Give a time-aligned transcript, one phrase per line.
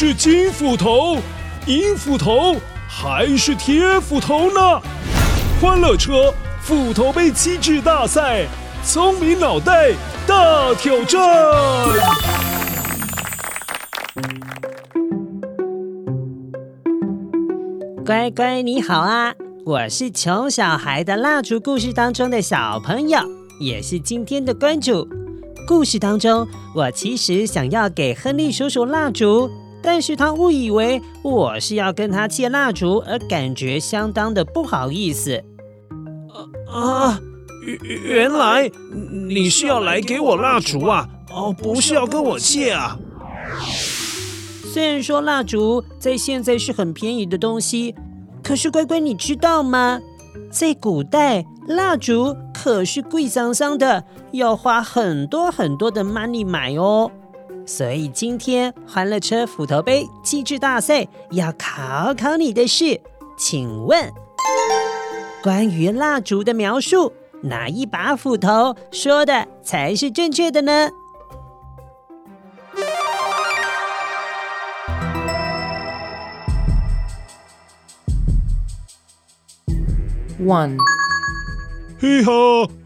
[0.00, 1.18] 是金斧头、
[1.66, 2.54] 银斧头
[2.88, 4.80] 还是铁斧头呢？
[5.60, 6.32] 欢乐车
[6.62, 8.46] 斧头杯机智大赛，
[8.84, 9.90] 聪明脑袋
[10.24, 11.20] 大挑战。
[18.06, 19.34] 乖乖，你好啊！
[19.66, 23.18] 我是穷小孩的蜡烛故事当中的小朋友，
[23.58, 25.08] 也是今天的关主。
[25.66, 29.50] 故事当中，我其实想要给亨利叔叔蜡烛，
[29.82, 35.42] 但是他误以为我是要跟他借蜡烛，而感觉相当的不好意思。
[36.70, 37.20] 啊，
[37.82, 38.70] 原原来
[39.28, 41.08] 你是要来给我蜡烛啊？
[41.30, 42.98] 哦，不是要跟我借啊？
[44.72, 47.94] 虽然说蜡烛在现在是很便宜的东西，
[48.42, 50.00] 可是乖乖，你知道吗？
[50.50, 57.10] 在古代，蜡烛可是贵桑桑的，要花很多很多的 money 买哦。
[57.68, 62.98] 所以今天欢乐车斧头杯机智大赛要考考你的是，
[63.36, 64.10] 请问
[65.42, 70.88] 关于蜡烛的描述，哪一把斧头说的才是正确的呢
[80.40, 80.78] ？One。
[82.00, 82.32] 嘿哈，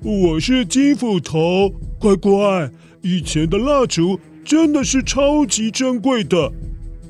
[0.02, 2.68] 我是金斧头，乖乖。
[3.02, 6.50] 以前的蜡烛真的是超级珍贵的，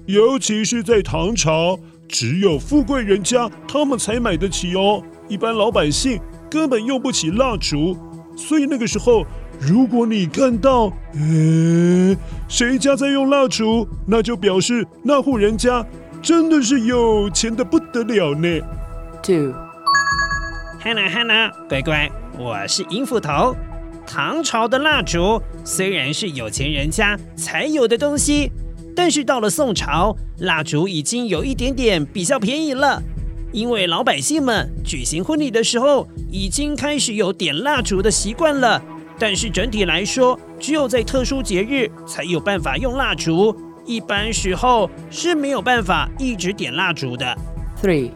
[0.06, 7.96] 尤其是在唐朝，只有富贵人家他们才买得起哦，一般老百姓根本用不起蜡烛。
[8.36, 9.24] 所以那个时候，
[9.60, 12.16] 如果你看到，诶，
[12.48, 15.84] 谁家在用蜡烛，那就表示那户人家
[16.20, 18.60] 真的是有钱的不得了呢。
[19.22, 19.54] Two。
[20.82, 23.54] Hello，Hello，乖乖，我是银斧头。
[24.06, 28.50] 唐朝的蜡烛虽然是有钱人家才有的东西，
[28.94, 33.02] 但是到了宋朝，蜡烛已经有一点点比较便宜了。
[33.52, 38.82] 因为老百姓们举行婚礼的时候，已经开始有点蜡烛的习惯了。
[39.18, 47.36] 但是整体来说，只有在特殊节日才有办法用蜡烛，一般时候是没有办法一直点蜡烛的。
[47.82, 48.10] Three。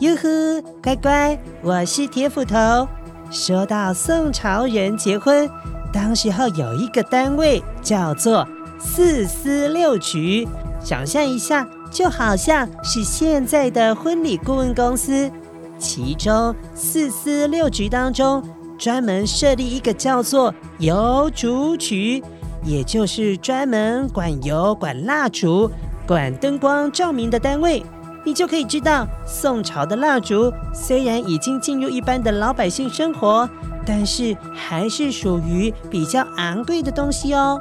[0.00, 2.86] 哟呵，乖乖，我是铁斧头。
[3.30, 5.48] 说到宋朝人结婚，
[5.92, 8.46] 当时候有一个单位叫做
[8.76, 10.48] 四司六局，
[10.82, 15.30] 想象一下，就好像是现在的婚礼顾问公司。
[15.78, 18.42] 其中四司六局当中，
[18.76, 22.20] 专门设立一个叫做油烛局，
[22.64, 25.70] 也就是专门管油、管蜡烛、
[26.04, 27.80] 管灯光照明的单位。
[28.24, 33.48] 你就可以知道，宋朝的蜡烛虽然已经进入一般的老百姓生活，
[33.86, 37.60] 但是还是属于比较昂贵的东西哦。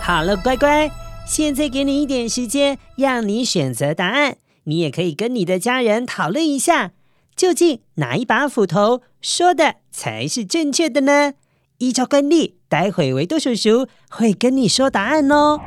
[0.00, 0.90] 好了，乖乖，
[1.26, 4.36] 现在给你一点时间，让你选择答案。
[4.64, 6.90] 你也可以跟你的家人讨论一下，
[7.34, 11.32] 究竟哪一把斧头说的才是正确的呢？
[11.78, 15.58] 依照惯例，待会维多叔叔会跟你说答案哦。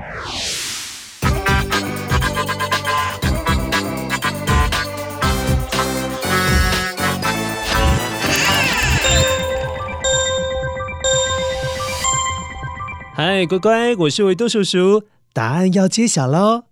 [13.26, 16.64] 嗨，乖乖，我是维多叔叔，答案要揭晓喽！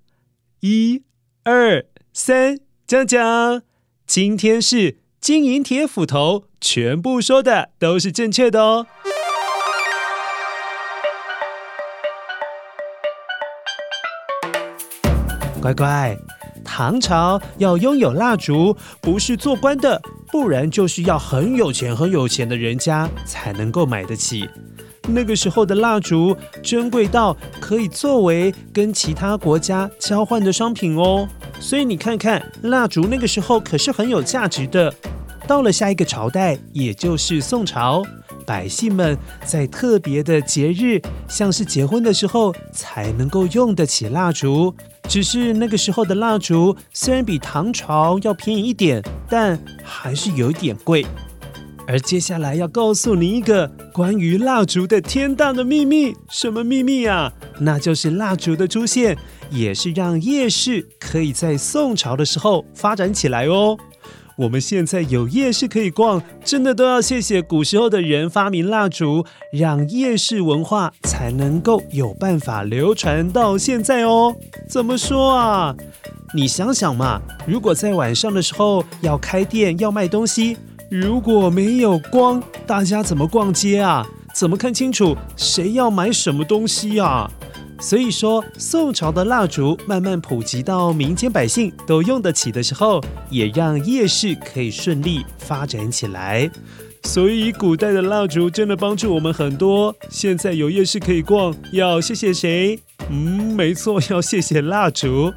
[0.60, 1.02] 一、
[1.46, 3.62] 二、三，讲讲。
[4.06, 8.86] 今天是金银铁斧头，全部说的都是正确的哦。
[15.62, 16.18] 乖乖，
[16.66, 24.50] 唐朝要拥有蜡烛，不是做官的，不然就是要很有钱、很有钱的人家才能够买得起。
[25.08, 31.28] 那个时候的蜡烛珍贵到可以作为跟其他国家交换的商品哦，
[31.60, 34.94] 所以你看看，蜡烛那个时候可是很有价值的。
[35.48, 38.04] 到了下一个朝代，也就是宋朝，
[38.46, 44.74] 百姓们在特别的节日，像是结婚的时候，才能够用得起蜡烛。
[45.10, 51.06] 只是那个时候的蜡烛虽然比唐朝要便宜一点，但还是有点贵。
[51.92, 57.34] 而接下来要告诉你一个关于蜡烛的天大的秘密，什么秘密啊？
[57.60, 59.18] 那就是蜡烛的出现，
[59.50, 63.78] 也是让夜市可以在宋朝的时候发展起来哦。
[64.38, 74.34] 我们现在有夜市可以逛，真的都要谢谢古时候的人发明蜡烛，让夜市文化才能够有办法流传到现在哦。
[74.70, 75.76] 怎么说啊？
[76.34, 80.56] 你想想嘛，如果在晚上的时候要开店要卖东西。
[80.92, 84.06] 如果没有光，大家怎么逛街啊？
[84.36, 87.32] 怎么看清楚谁要买什么东西啊？
[87.80, 96.52] 所以说，宋朝的蜡烛慢慢普及到民间百姓都用得起的时候，也让夜市可以顺利发展起来。
[97.04, 99.96] 所以，古代的蜡烛真的帮助我们很多。
[100.10, 102.78] 现在有夜市可以逛，要谢谢谁？
[103.10, 105.32] 嗯，没错，要谢谢蜡烛。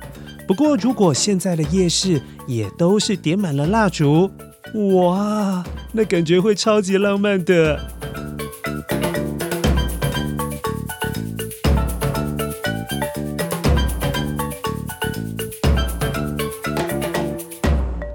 [0.48, 4.28] 不过，如果现在的夜市也都是点满了蜡烛，
[4.72, 5.62] 哇，
[5.92, 7.78] 那感觉会超级浪漫的。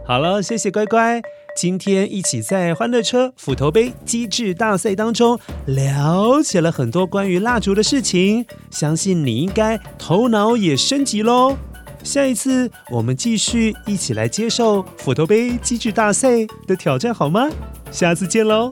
[0.05, 1.21] 好了，谢谢乖乖。
[1.55, 11.57] 今天一起在欢乐车斧头杯机智大赛当中了解了很多关于蜡烛的事情，相信你应该头脑也升级喽。
[12.03, 17.47] 下一次我们继续一起来接受斧头杯机制大赛的挑战，好吗？
[17.91, 18.71] 下次见喽。